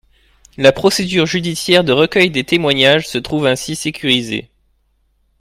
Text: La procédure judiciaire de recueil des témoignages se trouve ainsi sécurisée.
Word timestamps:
La 0.57 0.71
procédure 0.71 1.27
judiciaire 1.27 1.83
de 1.83 1.91
recueil 1.91 2.31
des 2.31 2.43
témoignages 2.43 3.07
se 3.07 3.19
trouve 3.19 3.45
ainsi 3.45 3.75
sécurisée. 3.75 4.49